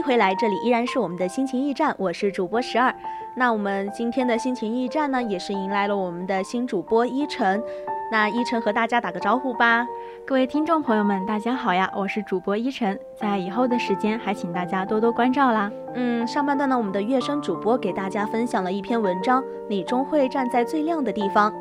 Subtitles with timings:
[0.00, 2.94] 迎回来，这里依然是我们的心情驿站，我是主播十二。
[3.36, 7.62] 那我们今天的心情驿站呢，也是迎来了我们的新主播依晨。
[8.10, 9.86] 那依晨和大家打个招呼吧。
[10.26, 12.98] 各位听众朋友们，大家好呀，我是主播依晨。
[13.14, 15.70] 在以后的时间，还请大家多多关照啦。
[15.94, 21.52] 嗯，上半段呢，我们的乐声主播给大家分享了一篇文章，你终会站在最亮的地方。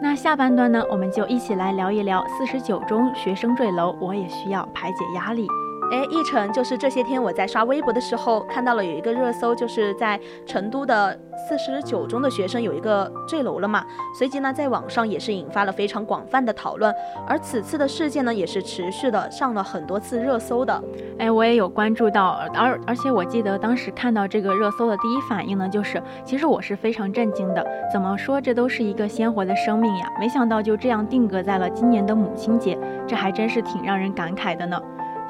[0.00, 5.46] 那下半段呢，我们就一起来聊一聊四十九中学生坠楼，我也需要排解压力。
[5.90, 13.82] 哎，一成就是这些天我在刷微博的时候看到了有一个热搜，就是在成都的四十九中的学生有一个坠楼了嘛。
[14.14, 16.94] 随即呢，在网上也是引发了非常广泛的讨论。
[17.26, 20.82] 而此次的事件呢，也是持续的上了很多次热搜的。
[21.18, 27.66] 哎，我也有关注到，而而且我记得当时看到这个热搜的第一反应呢，就是其实我是非常震惊的。
[27.90, 34.78] 怎么说，这都是一个鲜活的生命呀，没想到就这样定格在了今年的母亲节，这还真是挺让人感慨的呢。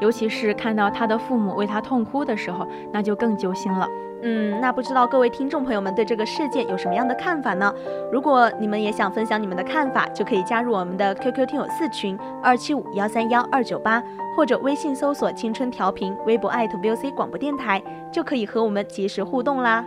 [0.00, 3.88] 尤其是看到他的父母为他痛哭的时候，那就更揪心了。
[4.20, 7.72] 嗯，那不知道各位听众朋友们对这个事件有什么样的看法呢？
[8.10, 14.02] 如果你们也想分享你们的看法，就可以加入我们的 QQ 听友四群二七五幺三幺二九八，
[14.36, 19.84] 或者微信搜索“青春调频”，微博艾特 VOC 广播电台，就可以和我们及时互动啦。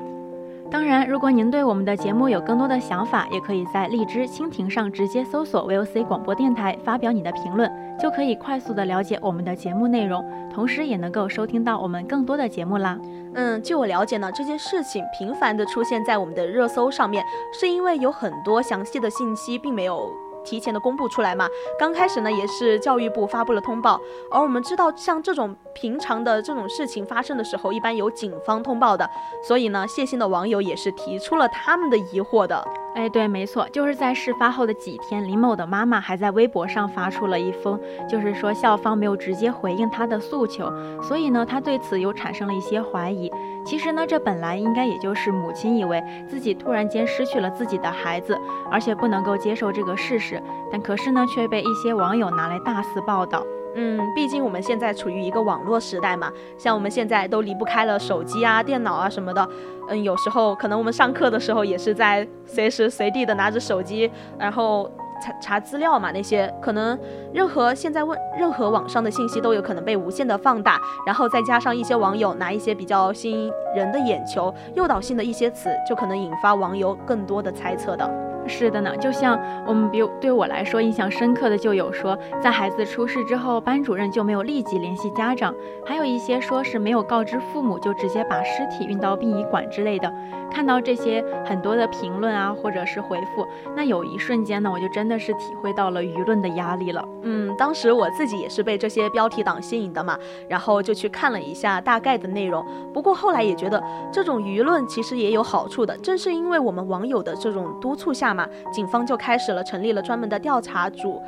[0.72, 12.98] 当然，如果您对我们的节目有更多的想法，也可以在荔枝蜻蜓上直接搜索 VOC 广播电台，发表你的评论，就可以快速的了解我们的节目内容，同时也能够收听到我们更多的节目啦。
[13.34, 17.22] 嗯，据我了解呢，这件事情频繁的出现在我们的热搜上面，
[17.52, 20.10] 是因为有很多详细的信息并没有。
[20.44, 21.48] 提前的公布出来嘛？
[21.80, 24.00] 刚开始呢，也是教育部发布了通报，
[24.32, 29.10] 而我们知道，像这种平常的这种事情发生的时候，一般由警方通报的，
[29.48, 32.68] 所以呢，谢姓的网友也是提出了他们的疑惑的。
[32.94, 40.70] 哎，对，没错，就是在事发后的几天，林某的妈妈还在微博上发出了一封，就是说校方没有直接回应她的诉求，
[41.02, 43.32] 所以呢，她对此又产生了一些怀疑。
[43.64, 48.38] 其实呢，这本来应该也就是母亲以为自己突然间失去了自己的孩子，
[48.70, 50.42] 而且不能够接受这个事实，
[50.72, 53.44] 但可是呢，却被一些网友拿来大肆报道。
[53.74, 59.48] 嗯，毕竟我们现在处于一个网络时代嘛，像我们现在都离不开了手机啊、电脑啊什么的。
[59.88, 66.12] 嗯，有时候可能我们上课的时候也是在随时随地的拿着手机，然后查查资料嘛。
[66.12, 66.98] 那些可能
[67.34, 78.31] 任何现在问任何网上的信息都有可能被无限的放大，然后再加上一些网友拿一些比较吸引人的眼球、诱导性的一些词，就可能引发网友更多的猜测的。
[78.52, 90.14] 是的呢，就像我们比如对我来说印象深刻的就有说，在孩子出事之后，班主任就没有立即联系家长，还有一些说是没有告知父母就直接把尸体运到殡仪馆之类的。
[90.52, 97.08] 看到这些很多的评论啊，或者是回复，那有一瞬间呢，我就真的是体会到了舆论的压力了。
[97.22, 100.20] 嗯，当时我自己也是被这些标题党吸引的嘛，
[100.50, 102.66] 然后就去看了一下大概的内容。
[102.94, 103.82] 不过后来也觉得
[104.12, 108.32] 这种舆论其实也有好处的，正是因为我们网友的这种督促下。
[108.32, 108.41] 嘛，
[108.72, 111.22] 警方就开始了成立了专门的调查组，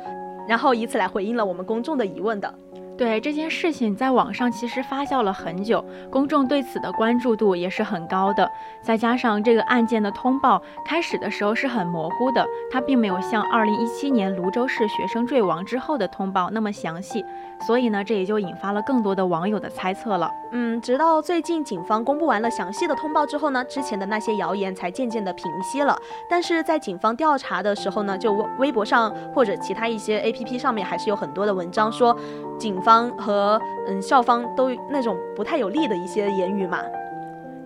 [0.48, 2.54] 然后以此来回应了我们公众的疑问的。
[2.96, 8.48] 对这件事情，在网上其实发酵了很久，公众对此的关注度也是很高的。
[8.84, 17.24] 再加上这个案件的通报开始的时候是很模糊的，它并没有像2017年泸州市学生坠亡之后的通报那么详细，
[17.66, 20.30] 所以呢，这也就引发了更多的网友的猜测了。
[20.52, 25.98] 嗯，直到最近警方公布完了详细的通报之后呢，之前的那些谣言才渐渐的平息了。
[26.30, 32.16] 但是在警方调查的时候呢，就微博上或者其他一些 APP 上面还是有很多的文章说
[32.56, 32.84] 警。
[32.84, 36.82] 方和嗯校方都那种不太有利的一些言语嘛，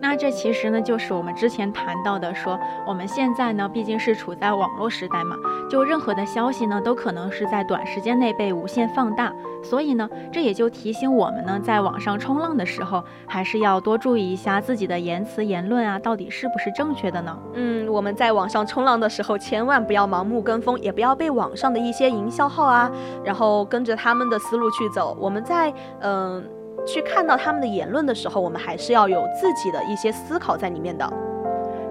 [0.00, 5.36] 那这其实呢，就是我们之前谈到的，说我们现在呢，毕竟是处在网络时代嘛，
[5.68, 17.36] 就任何的消息呢，都可能是在短时间内被无限放大，所以呢，这也就提醒我们呢，在网上冲浪的时候，还是要多注意一下自己的言辞言论啊，到底是不是正确的呢？
[17.54, 22.90] 嗯，我们在网上冲浪的时候，千万不要盲目跟风，也不要被网上的一些营销号啊，
[23.24, 25.16] 然后跟着他们的思路去走。
[25.20, 26.44] 我们在嗯。
[26.86, 31.27] 去看到他们的言论的时候，我们还是要有自己的一些思考在里面的。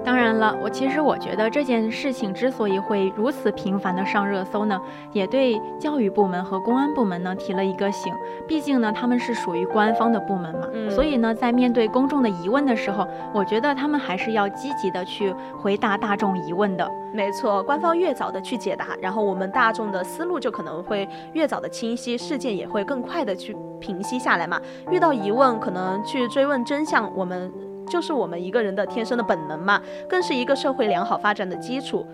[0.07, 4.80] 当然了，我其实我觉得这件事情之所以会如此频繁的上热搜呢，
[5.12, 8.13] 也对教育部门和公安部门呢提了一个醒。
[8.48, 16.89] 毕竟呢，他们是属于官方的部门嘛，嗯所以呢，在面对公众的疑问的时候，我觉得他们还是要积极的去回答大众疑问的。
[17.13, 24.57] 没错，官方越早的去解答，然后我们大众的思路就可能会越早的清晰，事件也会更快的去平息下来嘛。
[24.89, 27.51] 遇到疑问，可能去追问真相，我们
[27.88, 32.06] 就是我们一个人的天生的本能嘛，更是一个社会良好发展的基础。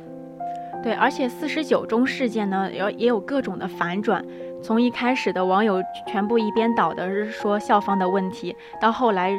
[0.81, 4.23] 对，而且四十九中事件呢，也也有各种的反转。
[4.61, 9.31] 从一开始的网友全部一边倒的是说校方的问题，到后来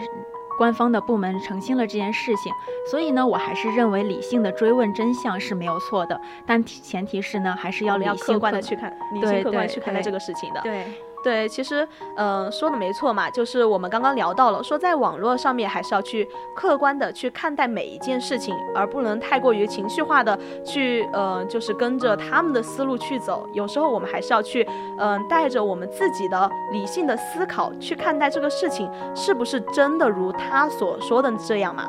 [0.56, 2.52] 官方的部门澄清了这件事情。
[2.90, 10.60] 所以呢，我还是认为理性的追问真相是没有错的，但前提是呢，还是要理性要客观的去看，理性客观去看待这个事情的。
[10.62, 10.72] 对。
[10.72, 10.84] 对，
[11.24, 23.48] 对其实，嗯、说的没错嘛，就是我们刚刚聊到了，说在网络上面还是要去客观的去看待每一件事情，而不能太过于情绪化的去，呃，就是跟着他们的思路去走。
[23.54, 24.68] 有时候我们还是要去，
[24.98, 31.88] 嗯、带着我们自己的理性的思考去看待这个事情，是不是真的如他所说的这样嘛？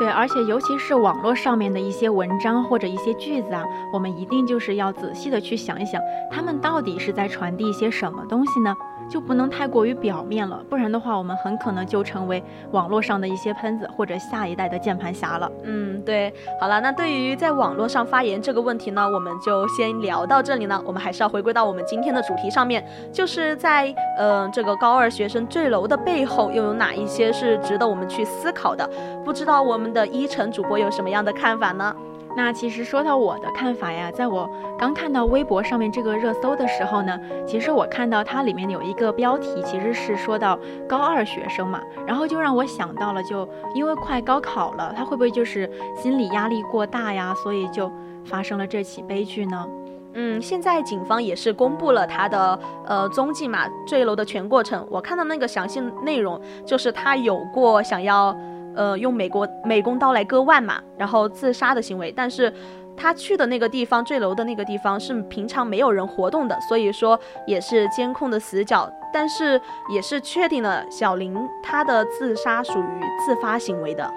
[0.00, 3.62] 对，而且尤其是网络上面的一些文章或者一些句子啊，
[3.92, 6.00] 我们一定就是要仔细的去想一想，
[6.30, 8.74] 他们到底是在传递一些什么东西呢？
[9.10, 15.50] 就不能太过于表面了，不然的话，我们很可能就成为网络上的一些喷子或者下一代的键盘侠了。
[15.64, 20.80] 嗯，对，好了，那对于在网络上发言这个问题呢，我们就先聊到这里呢。
[20.86, 28.88] 我们还是要回归到我们今天的主题上面，就是在嗯、这个高二学生坠楼的背后，又有哪一些是值得我们去思考的？
[29.24, 31.94] 不知道我们的依晨主播有什么样的看法呢？
[32.36, 34.48] 那其实说到我的看法呀，在我
[34.78, 40.56] 刚看到微博上面这个热搜的时候呢，其实我看到它里面有一个标题，其实是说到
[40.88, 47.90] 高二学生嘛，然后就让我想到了，就因为快高考了，他会不会就是心理压力过大呀，所以就
[48.24, 49.66] 发生了这起悲剧呢？
[50.14, 54.86] 嗯，现在警方也是公布了他的呃踪迹嘛，坠楼的全过程。
[54.88, 58.36] 我看到那个详细内容，就是他有过想要
[58.74, 62.52] 呃用美国美工刀来割腕嘛，然后自杀的行为，但是。
[62.96, 69.58] 他去的那个地方，坠楼的那个地方是平常没有人活动的，所以说也是监控的死角，但是
[69.90, 74.12] 也是确定了小林他的自杀属于自发行为的。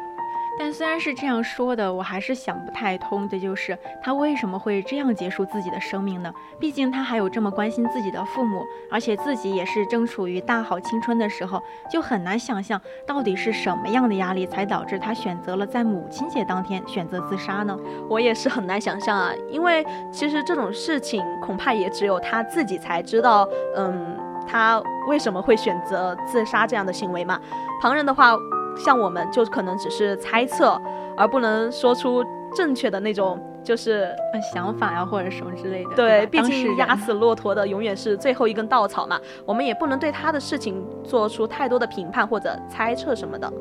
[0.60, 6.32] 但虽然是这样说的，我还是想不太通的，就是他为什么会这样结束自己的生命呢？
[6.60, 11.62] 毕竟他还有这么关心自己的父母，而且自己也是正处于大好青春的时候，
[11.92, 17.78] 就很难想象到底是什么样的压力才导致他选择了在母亲节当天选择自杀呢？
[18.08, 24.18] 我也是很难想象啊，因为其实这种事情恐怕也只有他自己才知道，嗯，
[24.48, 27.40] 他为什么会选择自杀这样的行为嘛。
[27.82, 28.36] 旁人的话，
[28.78, 30.80] 像我们就可能只是猜测，
[31.16, 32.24] 而不能说出
[32.56, 35.96] 正确的那种，就是呃，想法呀、或者什么之类的。
[35.96, 43.52] 对，毕竟压死骆驼的永远是最后一根稻草嘛，我们也不能对他的事情做出太多的评判或者猜测什么的。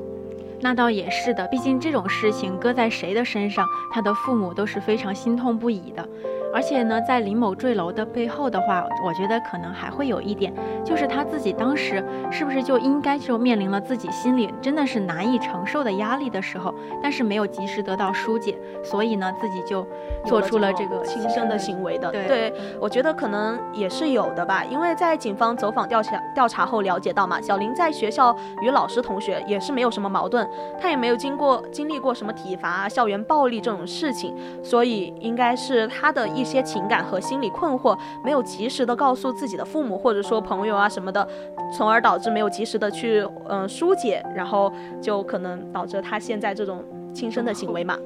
[0.61, 6.09] 那倒也是的，毕竟这种事情搁在谁的身上，他的父母都是非常心痛不已的。
[6.53, 10.53] 而且呢，在林某坠楼的背后的话，我觉得可能还会有一点，
[10.85, 19.87] 就是他自己当时是不是就应该就面临了自己心里真的是难以承受的压力的时候，但是没有及时得到疏解，所以呢，自己就
[20.27, 22.11] 做出了这个轻生的行为的。
[22.11, 30.49] 对我觉得可能也是有的吧，因为在警方走访调查调查后了解到嘛，小林在学校与老师同学也是没有什么矛盾，
[30.81, 41.27] 他也没有经过经历过什么体罚啊、校园暴力这种事情，所以应该是他的一一些情感和心理困惑没有及时的告诉自己的父母或者说朋友啊什么的，
[41.73, 46.85] 从而导致没有及时的去嗯、疏解，然后就可能导致他现在这种
[47.15, 47.97] 轻生的行为嘛。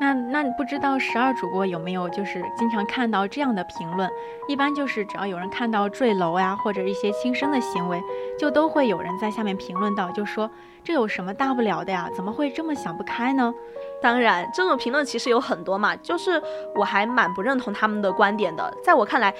[0.00, 4.08] 那那不知道十二主播有没有就是经常看到这样的评论？
[4.48, 8.00] 一般就是只要有人看到坠楼呀，或者一些轻生的行为，
[8.38, 10.50] 就都会有人在下面评论到，就说
[10.82, 12.08] 这有什么大不了的呀？
[12.16, 13.52] 怎么会这么想不开呢？
[14.02, 16.40] 当然，这种评论其实有很多嘛，就是
[16.74, 18.72] 我还蛮不认同他们的观点的。
[18.82, 19.34] 在我看来，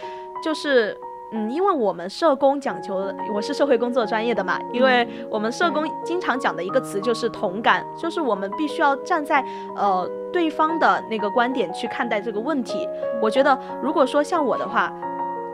[0.44, 0.96] 就是
[1.32, 9.44] 嗯，因为我们社工讲求，我是社会工作专业的嘛，因为我们社工经常讲的一个词就是同感，就是我们必须要站在
[9.76, 12.88] 呃对方的那个观点去看待这个问题。
[13.22, 14.92] 我觉得，如果说像我的话，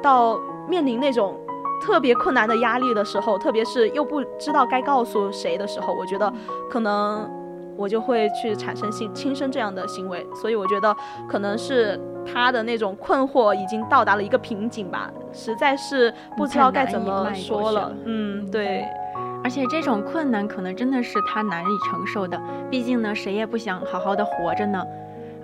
[0.02, 1.38] 到面临那种
[1.84, 6.32] 特别困难的压力的时候，特别是又不知道该告诉谁的时候，我觉得
[6.70, 7.30] 可能
[7.76, 10.26] 我就会去产生性轻生这样的行为。
[10.40, 10.94] 所以我觉得
[11.28, 17.92] 可能是他的那种困惑已经到达了一个瓶颈吧，实在是不知道该怎么说了。
[18.04, 18.84] 嗯，对。
[19.44, 24.82] 而且这种困难可能真的是他难以承受的，毕竟呢，谁也不想好好的活着呢。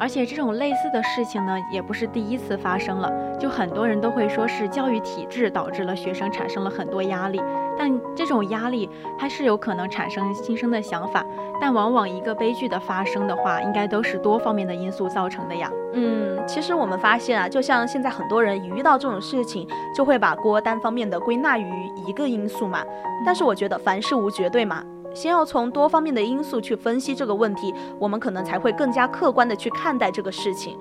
[0.02, 3.08] 而且这种类似的事情呢，也不是第一次发生了。
[3.38, 7.40] 就很多人都会说是教育体制导致了学生产生了很多压力，
[7.78, 11.24] 但这种压力还是有可能产生新生的想法，
[11.60, 15.70] 但往往一个悲剧的发生的话，应该都是多方面的因素造成的呀。
[15.92, 22.84] 嗯，其实我们发现啊，就像现在很多人一遇到这种事情，就会把锅单方面的归纳于一个因素嘛。
[23.24, 24.82] 但是我觉得凡事无绝对嘛。
[25.14, 30.76] 先要从多方面的因素去分析这个问题，我们可能才会更加客观的去看待这个事情。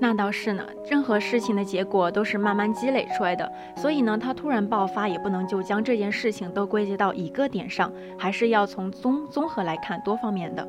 [0.00, 10.66] 那倒是呢，任何事情的结果都是慢慢积累出来的，所以呢，它突然爆发也不能就将这件事情都归结到一个点上，还是要从综综合来看多方面的。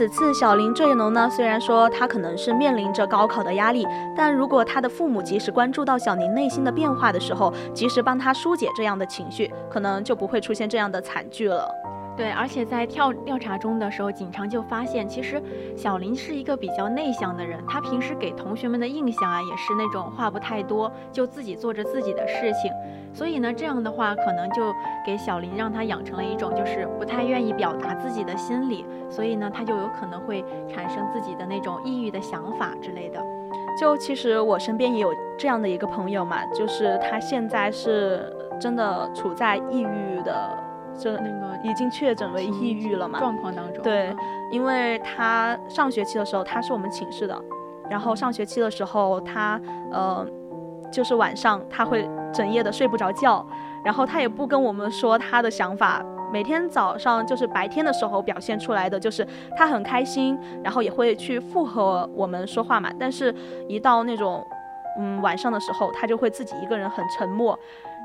[0.00, 11.68] 此次小林坠楼呢，虽然说他可能是面临着高考的压力，但如果他的父母及时关注到小林内心的变化的时候，及时帮他疏解这样的情绪，可能就不会出现这样的惨剧了。
[12.20, 15.42] 对，而且在调调查中的时候，警察就发现，其实
[15.74, 22.70] 小林是一个比较内向的人，他平时给同学们的印象啊，也是那种话不太多，就自己做着自己的事情。
[23.14, 24.70] 所以呢，这样的话，可能就
[25.06, 33.18] 给小林让他养成了一种就是不太愿意表达自己的心理，所以呢，他就有可能会产生自己的那种抑郁的想法之类的。
[33.80, 40.59] 就其实我身边也有这样的一个朋友嘛，就是他现在是真的处在抑郁的。
[40.98, 43.18] 就那个已经确诊为抑郁了嘛？
[43.18, 44.14] 状况当中，对，
[44.50, 47.38] 因为他上学期的时候他是我们寝室的，
[47.88, 50.26] 然后上学期的时候他呃，
[50.92, 53.46] 就是晚上他会整夜的睡不着觉，
[53.84, 63.34] 然后他也不跟我们说他的想法，每天早上就是白天的时候表现出来的就是他很开心，然后也会去附和我们说话嘛，但是
[63.68, 64.46] 一到那种
[64.98, 67.58] 嗯晚上的时候，他就会自己一个人很沉默。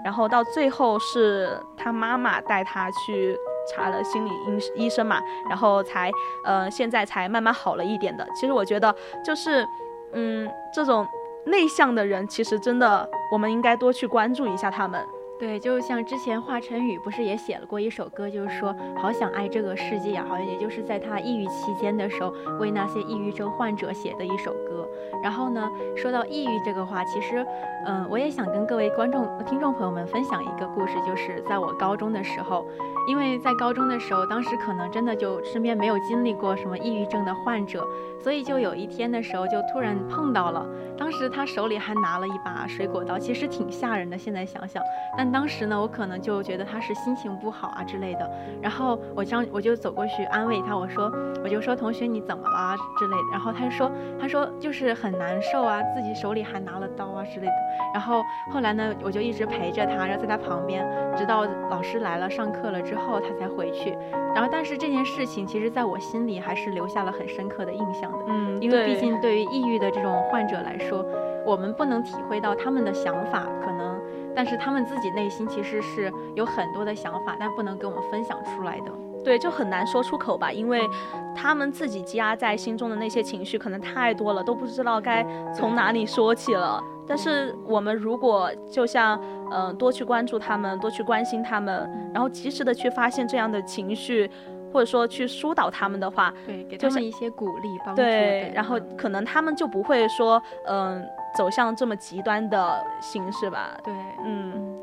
[0.03, 3.35] 然后到最后是他妈妈带他去
[3.67, 4.29] 查了心理
[4.75, 6.11] 医医生嘛，然后才
[6.45, 8.27] 呃现在才慢慢好了一点的。
[8.35, 9.67] 其实我觉得就是
[10.13, 11.07] 嗯这种
[11.45, 15.03] 内向的人，其实真的我们应该多去关注一下他们。
[15.37, 24.87] 对，就像之前华晨宇不是也写了过一首歌，就是说好想爱这个世界啊，好像也就是在他抑郁期间的时候，为那些抑郁症患者写的一首歌。
[25.21, 27.45] 然后呢，说到抑郁这个话，其实，
[27.85, 32.65] 嗯，我也想跟各位观众、听众朋友们分享一个故事，就是在我高中的时候，
[33.07, 37.85] 因为在高中的时候，当时可能真的就身边没有经历过什么抑郁症的患者，
[38.23, 40.65] 所以就有一天的时候就突然碰到了，
[40.97, 44.17] 当时他手里还拿了一把水果刀，其实挺吓人的。
[44.17, 44.81] 现在想想，
[45.17, 48.29] 但当时呢，我可能就觉得他是心情不好啊之类的，
[48.61, 51.11] 然后我将我就走过去安慰他，我说
[51.43, 57.53] 我就说同学你怎么了之类的，然后他就说他说就是很难受啊，自己手里还拿了刀啊之类的，
[57.93, 63.97] 然后后来呢，我就一直陪着他，然后在他旁边，直到老师来了上课了之后他才回去，
[64.33, 71.05] 然后但是这件事情其实在我心里还是留下了很深刻的印象的，嗯，因为毕竟对于抑郁的这种患者来说，
[71.45, 73.95] 我们不能体会到他们的想法，可能。
[74.35, 78.91] 但是他们自己内心其实是有很多的想法，但不能跟我们分享出来的。
[79.23, 80.87] 对，就很难说出口吧，因为
[81.35, 86.79] 他们自己积压在心中的那些情绪可能太多了，都不知道该从哪里说起了。
[87.07, 89.19] 但是我们如果就像
[89.51, 94.29] 嗯多去关注他们，多去关心他们，然后及时的去发现这样的情绪，
[94.71, 98.01] 或者说去疏导他们的话，对，给他们一些鼓励帮助。
[98.03, 101.03] 对，然后可能他们就不会说嗯。
[101.35, 104.81] 走向这么极端的形式吧，对，嗯，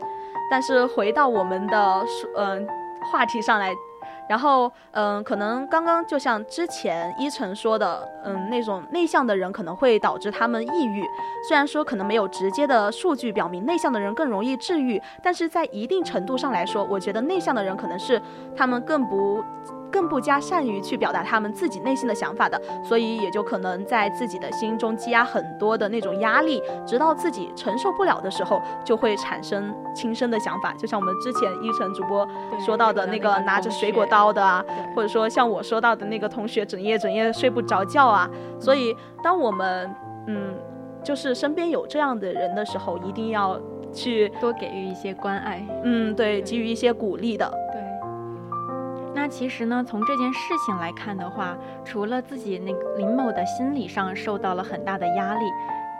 [0.50, 2.04] 但是回到我们的
[2.36, 2.66] 嗯
[3.10, 3.72] 话题上来，
[4.28, 11.04] 然后，嗯，可能刚刚就像之前依晨说的，嗯，那种内向的人可能会导致他们抑郁。
[11.48, 18.20] 虽然说可能没有直接的数据表明内向的人更容易治愈，但是在一定程度上来说，我觉得内向的人可能是
[18.56, 19.42] 他们更不。
[19.92, 30.72] 更不加善于去表达他们自己内心的想法的，所以也就可能在自己的心中积压很多的那种压力，直到自己承受不了的时候，就会产生轻生的想法。
[30.72, 32.26] 就像我们之前一晨主播
[32.64, 34.64] 说到的那个拿着水果刀的啊，
[34.96, 38.28] 或者说像我说到的那个同学整夜整夜睡不着觉啊。
[38.58, 39.94] 所以，当我们
[40.26, 40.54] 嗯，
[41.04, 43.60] 就是身边有这样的人的时候，一定要
[43.92, 47.52] 去多给予一些关爱，嗯，对，给予一些鼓励的。
[49.14, 55.44] 那其实呢，从这件事情来看的话，除了自己那林某的心理上受到了很大的压力，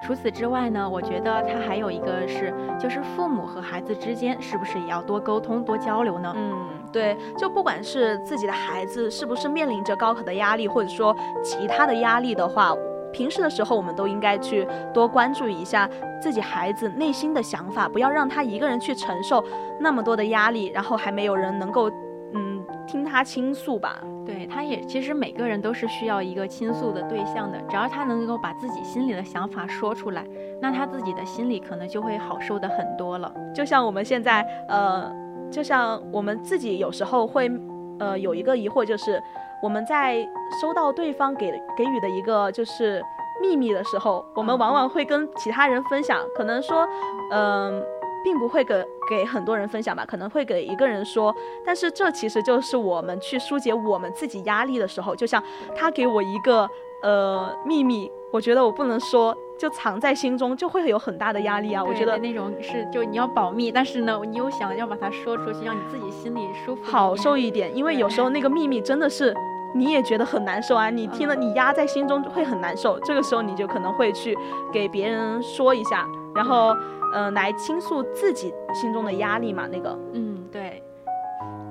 [0.04, 6.33] 除此之外呢，我觉得他还有一个是，就是父母和孩子之间是不是也要多沟通、多交流呢？
[6.35, 11.14] 嗯，对，就不管是自己的孩子是不是面临着高考的压力，或者说
[11.45, 12.75] 其他的压力的话，
[13.12, 15.88] 平时的时候我们都应该去多关注一下
[16.21, 19.45] 自己孩子内心的想法，不要让他一个人去承受
[19.78, 21.90] 那么多的压力，然后还没有人能够。
[22.35, 30.25] 嗯听他倾诉吧，对他也其实每个人都是需要一个倾诉的对象的，只要他能够把自己心里的想法说出来，
[30.61, 33.33] 那他自己的心里可能就会好受的很多了。
[33.55, 35.11] 就像我们现在，呃，
[35.51, 37.51] 就像我们自己有时候会，
[37.99, 39.23] 呃，有一个疑惑，就是
[39.62, 40.27] 我们在
[40.61, 43.03] 收到对方给给予的一个就是
[43.41, 46.87] 秘密的时候，我们往往会跟其他人分享，可能说，
[47.33, 47.83] 嗯。
[48.25, 55.43] 并不会给给很多人分享吧，可能会给一个人说，但是这其实就是我们去疏解我们自己压力的时候，就像
[55.75, 56.69] 他给我一个
[57.02, 61.83] 呃秘密，我觉得我不能说，就藏在心中，就会有很大的压力啊。
[61.83, 69.35] 我觉得那种是就你要保密，但是呢，你又想要把它说出去，让你自己心里舒服好受一点，因为有时候那个秘密真的是
[69.75, 74.37] 你也觉得很难受啊，你听了你压在心中会很难受，这个时候你就可能会去
[74.73, 76.75] 给别人说一下，然后。
[77.12, 79.66] 嗯，来倾诉自己心中的压力嘛？
[79.66, 80.83] 那个，嗯，对。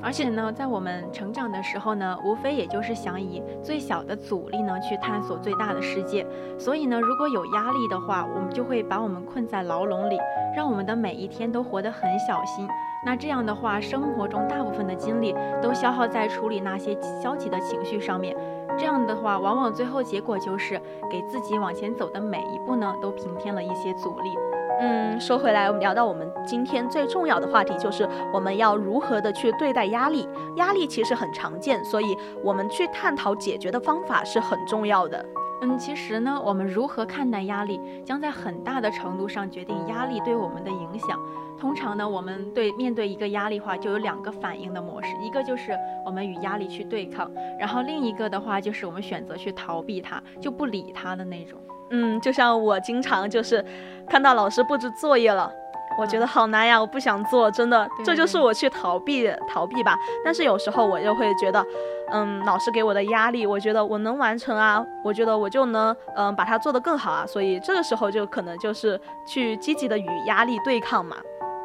[0.03, 6.25] 而且呢，在我们成长的时候呢，无非也就是想以最小的阻力呢去探索最大的世界。
[6.57, 10.17] 所以呢，如果有压力的话，我们就会把我们困在牢笼里，
[10.55, 12.67] 让我们的每一天都活得很小心。
[13.06, 18.36] 那这样的话，生活中大部分的精力都消耗在处理那些消极的情绪上面。
[18.80, 24.36] 这样的话，往往最后结果就是给自己往前走的每一步呢，都平添了一些阻力。
[24.84, 30.28] 嗯，说回来，我们聊到我们今天最重要的话题，就是我们要如何的去对待压力。
[30.56, 35.24] 压力其实很常见，所以我们去探讨解决的方法是很重要的。
[35.62, 41.20] 嗯，其实呢，我们如何看待压力，将在很大的程度上决定压力对我们的影响。
[41.60, 51.60] 通常呢，我们对面对一个压力话，就有两个反应的模式，一个就是我们与压力去对抗，然后另一个的话就是我们选择去逃避它，就不理它的那种。
[51.91, 53.63] 嗯，就像我经常就是
[54.08, 55.51] 看到老师布置作业了，
[55.97, 59.95] 我觉得好难呀，我不想做，真的，这就是我去逃避逃避吧。
[60.23, 61.65] 但是有时候我又会觉得，
[62.12, 71.17] 嗯，老师给我的压力，我觉得我能完成啊，我觉得我就能嗯把它做得更好啊，所以这个时候就可能就是去积极的与压力对抗嘛。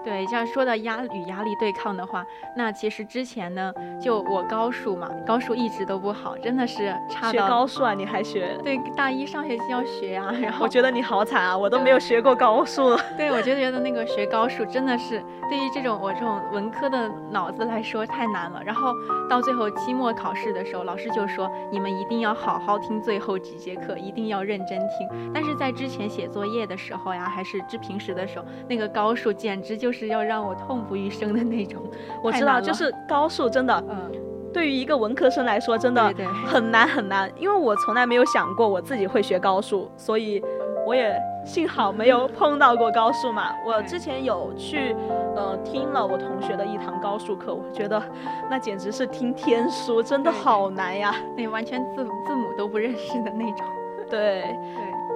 [0.06, 8.56] 对，像说到压与压力对抗的话，那其实之前呢，就我高数嘛，高数一直都不好，真的是差学高数啊，你还学？
[8.62, 12.96] 对，大一上学期要学啊，然后我觉得你好惨啊，我都没有学过高数。
[13.16, 18.62] 对，我就觉得那个学高数真的是对于这种我这种文科的脑子来说太难了。
[18.64, 18.92] 然后
[19.28, 25.32] 到最后期末考试的时候，老师就说你们一定要好好听最后几节课，一定要认真听。
[25.34, 29.95] 但是在之前写作业的时候呀，还是之平时的时候，那个高数简直就是。
[29.98, 31.82] 是要让我痛不欲生的那种，
[32.22, 34.10] 我知道，就是高数真的，嗯，
[34.52, 36.12] 对于一个文科生来说，真的
[36.46, 37.30] 很难很难。
[37.38, 40.42] 因为我从来没有想过我自己会学高数，所以
[40.86, 43.50] 我也幸好没有碰到过高数嘛。
[43.66, 44.94] 我之前有去，
[45.34, 48.02] 呃，听了我同学的一堂高数课，我觉得
[48.50, 53.66] 那简直是听天书，真的好难呀，那完全字字母都不认识的那种。
[54.10, 54.56] 对对，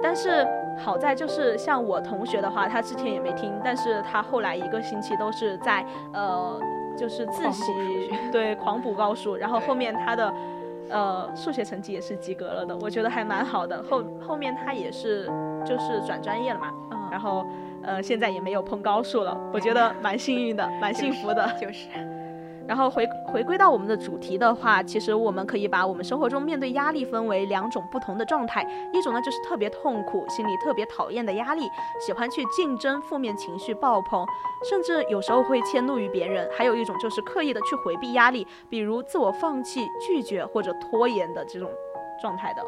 [0.01, 0.47] 但是。
[0.83, 6.59] 好在就是像我同学的话，他之前也没听，但是他后来一个星期都是在呃，
[6.97, 7.71] 就是自习，
[8.31, 10.33] 对，狂补高数，然后后面他的
[10.89, 13.81] 呃数学成绩也是及格了的，我觉得还蛮好的。
[13.83, 15.25] 后后面他也是
[15.65, 17.45] 就是转专业了嘛，嗯，然后
[17.83, 21.87] 呃现在也没有碰高数了，我觉得蛮幸运的，蛮幸福的， 就是。
[22.67, 31.69] 然后回回归到我们的主题的话，其实我们可以把我们生活中面对压力分为两种不同的状态，一种呢就是特别痛苦、心里特别讨厌的压力，
[31.99, 34.25] 喜欢去竞争、负面情绪爆棚，
[34.69, 41.69] 甚至有时候会迁怒于别人；还有一种就是刻意的去回避压力，比如自我放弃、拒绝或者拖延的这种
[42.21, 42.61] 状态的。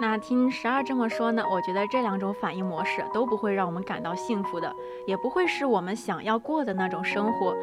[0.00, 4.74] 那听十二这么说呢，我觉得这两种反应模式都不会让我们感到幸福的，
[5.06, 7.54] 也不会是我们想要过的那种生活。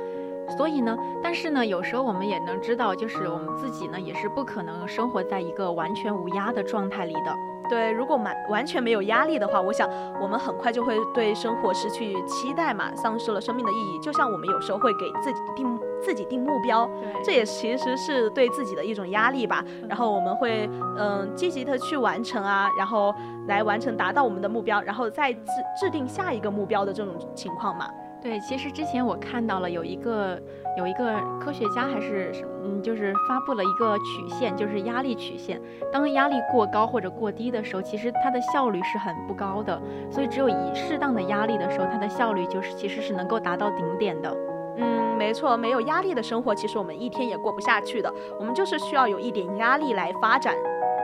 [0.50, 7.36] 所以呢，但是呢，有时候我们也能知道，就是我们自己呢，也是不可能生活在一个完全无压的状态里的。
[7.70, 9.90] 对，如果满完全没有压力的话，我想
[10.22, 14.00] 我们很快就会对生活失去期待嘛，丧失了生命的意义。
[14.02, 19.64] 就像我们有时候会给自己定自己定目标，对这也其实是对自己的一种压力吧。
[19.88, 23.16] 然后我们会嗯、积极的去完成啊，然后
[23.48, 25.40] 来完成达到我们的目标，然后再制
[25.80, 27.90] 制定下一个目标的这种情况嘛。
[28.22, 30.40] 对，其实之前我看到了有一个
[30.78, 35.60] 有一个科学家还是什么嗯，就是发布了一个曲线，就是压力曲线。
[35.92, 39.82] 当压力过高或者过低的时候，其实它的效率是很不高的。
[40.12, 44.32] 所以只有以适当的压力的时候，它的效率就是其实是能够达到顶点的。
[44.78, 48.14] 嗯，没错，没有压力的生活，其实我们一天也过不下去的。
[48.40, 50.56] 我们就是需要有一点压力来发展。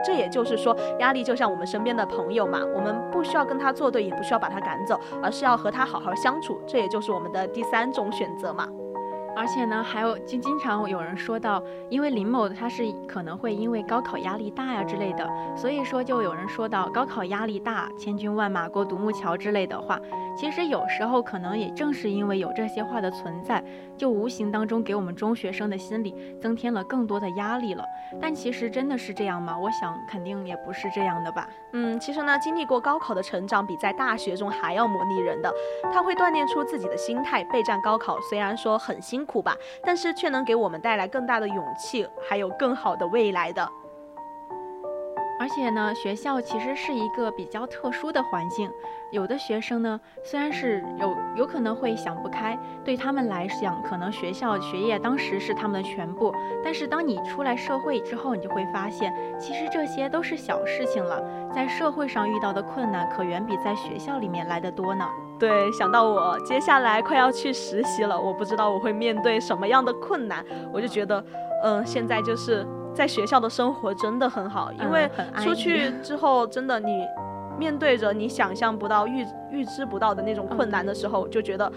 [0.04, 6.60] 这也就是说，压力就像我们身边的朋友嘛，我们不需要跟他作对，也不需要把他赶走，而是要和他好好相处。
[6.66, 8.68] 这也就是我们的第三种选择嘛。
[9.36, 19.98] 而且呢，还有就经常有人说到，因为林某他是可能会因为高考压力大呀之类的，所以说就有人说到高考压力大，千军万马过独木桥之类的话。
[20.36, 23.62] 其实有时候可能也正是因为有这些话的存在，
[23.96, 27.84] 就无形当中给我们中学生的心理增添了更多的压力了。
[28.20, 29.58] 但其实真的是这样吗？
[29.58, 31.48] 我想肯定也不是这样的吧。
[31.72, 35.52] 嗯，其实呢，经历过高考的成长比在大学中还要磨砺人的，
[35.92, 37.42] 他会锻炼出自己的心态。
[37.44, 43.70] 备战高考虽然说很辛苦吧，但是却能给我们带来更大的勇气，还有更好的未来的。
[45.48, 48.70] 而且呢，学校其实是一个比较特殊的环境。
[49.10, 56.34] 有的学生呢，虽然是有有可能会想不开，对他们来讲，可能学校学业当时是他们的全部。
[56.62, 61.18] 但是当你出来社会之后，你就会发现，其实这些都是小事情了。
[61.50, 65.06] 在社会上遇到的困难，可远比在学校里面来的多呢。
[65.38, 71.24] 对，想到我接下来快要去实习了，我不知道我会面对什么样的困难，我就觉得，
[71.64, 72.66] 嗯、现在就是
[72.98, 77.06] 在学校的生活真的很好，因为出去之后，真的你
[77.56, 81.70] 面对着你想象不到、预预知不到的那种困难的时候，就觉得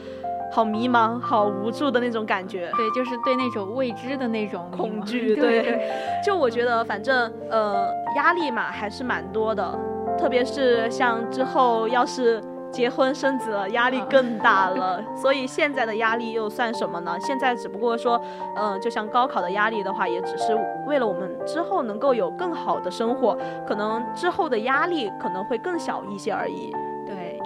[0.51, 2.71] 好迷茫、好无助的那种感觉。
[2.75, 5.91] 对，就是对那种未知的那种恐惧， 对对，
[6.25, 9.77] 就我觉得反正呃压力嘛还是蛮多的，
[10.17, 15.03] 特别是像之后要是结婚生子了，压力啊更大了。
[15.15, 17.17] 所以现在的压力又算什么呢？
[17.19, 18.19] 现在只不过说，
[18.55, 20.57] 嗯、就像高考的压力的话，也只是
[20.88, 26.71] 为了我们之后能够有更好的生活，可能之后的压力可能会更小一些而已。
[27.05, 27.39] 对，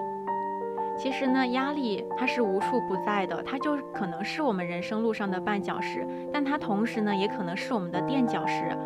[0.98, 8.78] 其实呢，压力它是无处不在的，它就可能是我们人生路上的绊脚石，但它同时呢，也可能是我们的垫脚石。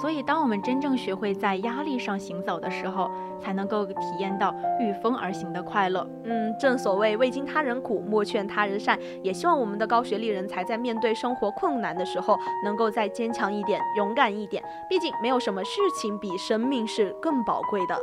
[0.00, 6.06] 所以，当我们真正学会在压力上行走的时候，才能够体验到御风而行的快乐。
[6.24, 8.98] 嗯，正所谓未经他人苦，莫劝他人善。
[9.22, 14.62] 也希望我们的高学历人才在面对生活困难的时候，能够再坚强一点，勇敢一点。
[14.88, 17.96] 毕竟没有什么事情比生命是更宝贵的。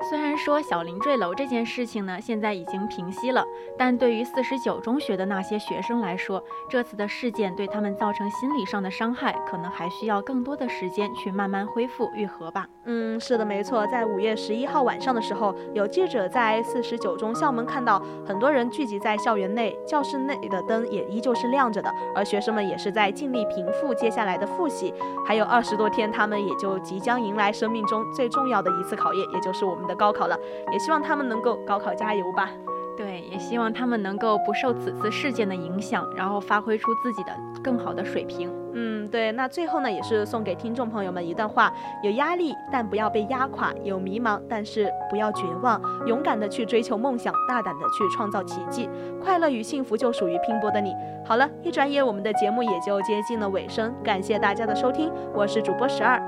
[0.00, 3.44] 虽然说小林坠楼这件事情呢，现在已经平息了，
[3.76, 12.66] 但对于四十九中学的那些学生来说，这次的事件对他们造成心理上的伤害，可能还需要更多的时间去慢慢恢复愈合吧。
[12.84, 13.86] 嗯，是的，没错。
[13.88, 24.94] 在五月十一号晚上的时候，有记者在四十九中校门看到很多人聚集在校园内，教室内的灯也依旧是亮着的，而学生们也是在尽力平复接下来的复习。
[25.26, 30.38] 还有二十多天，他们也就即将迎来生命中最重要的一次考验，也就是我们的高考了。
[30.70, 32.50] 也希望他们能够高考加油吧。
[32.96, 38.52] 对，也希望他们能够不受此次事件的影响，然后发挥出自己的更好的水平。
[38.74, 39.30] 嗯，对。
[39.30, 41.72] 那最后呢，也是送给听众朋友们一段话：
[42.02, 45.80] 有压力，但不要被压垮；有迷茫，但是不要绝望。
[46.08, 48.90] 勇敢的去追求梦想，大胆的去创造奇迹。
[49.22, 50.92] 快乐与幸福就属于拼搏的你。
[51.24, 56.20] 好了，一转眼我们的节目也就接近了尾声，感谢大家的收听，我是主播十二。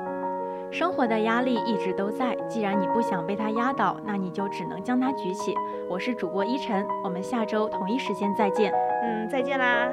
[0.70, 5.52] 生活的压力一直都在，既然你不想被它压倒，那你就只能将它举起。
[5.88, 8.72] 我是主播依晨，我们下周同一时间再见。
[9.02, 9.90] 嗯，再见啦。